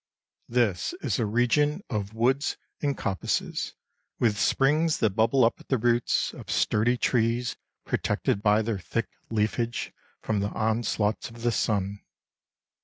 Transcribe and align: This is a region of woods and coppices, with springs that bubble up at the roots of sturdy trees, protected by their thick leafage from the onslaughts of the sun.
This 0.49 0.93
is 1.01 1.19
a 1.19 1.27
region 1.27 1.83
of 1.87 2.15
woods 2.15 2.57
and 2.81 2.97
coppices, 2.97 3.75
with 4.19 4.35
springs 4.39 4.97
that 4.97 5.11
bubble 5.11 5.45
up 5.45 5.59
at 5.59 5.67
the 5.67 5.77
roots 5.77 6.33
of 6.33 6.49
sturdy 6.49 6.97
trees, 6.97 7.55
protected 7.85 8.41
by 8.41 8.63
their 8.63 8.79
thick 8.79 9.09
leafage 9.29 9.93
from 10.19 10.39
the 10.39 10.49
onslaughts 10.53 11.29
of 11.29 11.43
the 11.43 11.51
sun. 11.51 11.99